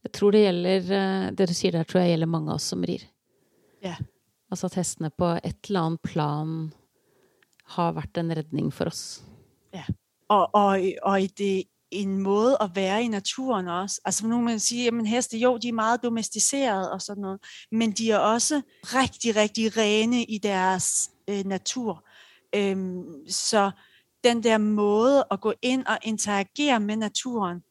[0.04, 2.64] Jeg tror det gjelder eh, Det du sier der, tror jeg gjelder mange av oss
[2.64, 3.06] som rir.
[3.84, 3.96] Ja.
[4.52, 6.74] Altså at hestene på et eller annet plan
[7.66, 9.24] har vært en redning for oss.
[9.74, 9.86] Ja.
[10.30, 14.02] Og, og, og i det en måde at være i naturen også.
[14.06, 17.40] Altså nu man sige, at heste, jo, de er meget domesticeret og sådan noget,
[17.72, 22.08] men de er også rigtig, rigtig rene i deres øh, natur.
[22.56, 23.72] Øhm, så
[24.24, 27.62] den der måde at gå ind og interagere med naturen,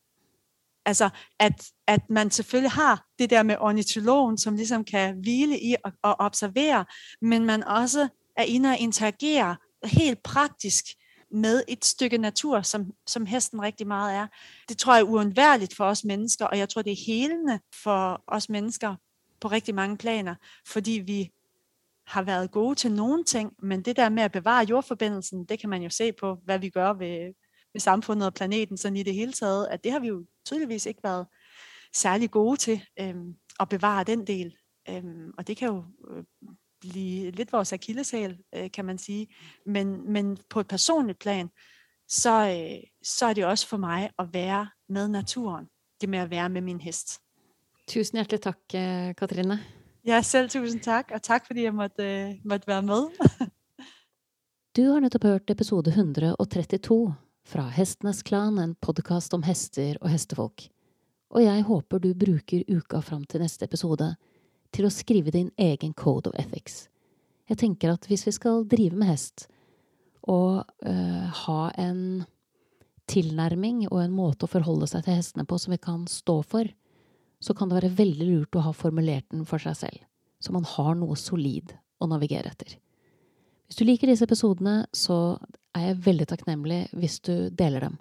[0.86, 1.08] altså
[1.40, 5.92] at, at man selvfølgelig har det der med ornitologen, som ligesom kan hvile i og,
[6.02, 6.84] og observere,
[7.22, 10.84] men man også er inde og interagere helt praktisk
[11.32, 14.26] med et stykke natur, som, som hesten rigtig meget er.
[14.68, 18.24] Det tror jeg er uundværligt for os mennesker, og jeg tror, det er helende for
[18.26, 18.96] os mennesker
[19.40, 20.34] på rigtig mange planer,
[20.66, 21.30] fordi vi
[22.06, 25.70] har været gode til nogle ting, men det der med at bevare jordforbindelsen, det kan
[25.70, 27.34] man jo se på, hvad vi gør ved,
[27.72, 30.86] ved samfundet og planeten sådan i det hele taget, at det har vi jo tydeligvis
[30.86, 31.26] ikke været
[31.94, 34.56] særlig gode til øhm, at bevare den del.
[34.88, 36.24] Øhm, og det kan jo øh,
[36.82, 39.26] blive lidt vores akilleshæl, øh, kan man sige.
[39.66, 41.48] Men, men på et personligt plan,
[42.08, 45.66] så, øh, så er det også for mig at være med naturen.
[46.00, 47.20] Det med at være med min hest.
[47.88, 49.60] Tusind hjertelig tak, øh, Katrine.
[50.06, 53.02] Ja, selv tusind tak, og tak fordi jeg måtte, øh, måtte være med.
[54.76, 57.14] du har netop hørt episode 132
[57.46, 60.62] fra Hestenes Klan, en podcast om hester og hestefolk.
[61.30, 64.16] Og jeg håper du bruker uka fram til neste episode
[64.72, 66.86] til å skrive din egen code of ethics.
[67.50, 69.48] Jeg tenker at hvis vi skal drive med hest,
[70.22, 72.22] og øh, ha en
[73.10, 76.68] tilnærming og en måte å forholde seg til hestene på som vi kan stå for,
[77.42, 80.04] så kan det være veldig lurt å ha formulert den for seg selv,
[80.38, 82.76] så man har noe solid å navigere etter.
[83.66, 85.38] Hvis du liker disse episodene, så
[85.74, 87.98] er jeg veldig takknemlig hvis du deler dem.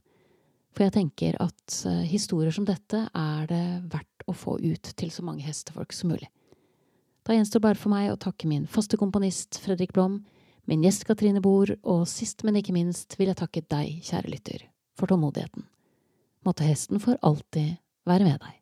[0.75, 5.11] For jeg tenker at eh, historier som dette er det verdt å få ut til
[5.11, 6.29] så mange hestefolk som mulig.
[7.27, 10.21] Da gjenstår bare for meg å takke min faste komponist Fredrik Blom,
[10.69, 14.65] min gjest Katrine Bohr, og sist, men ikke minst vil jeg takke deg, kjære lytter,
[14.97, 15.67] for tålmodigheten.
[16.45, 17.77] Måtte hesten for alltid
[18.09, 18.60] være med deg.